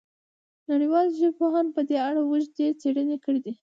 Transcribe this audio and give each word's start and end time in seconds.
نړیوالو 0.71 1.15
ژبپوهانو 1.19 1.73
په 1.75 1.81
دې 1.89 1.97
اړه 2.07 2.21
اوږدې 2.25 2.67
څېړنې 2.81 3.17
کړې 3.23 3.39
دي. 3.45 3.53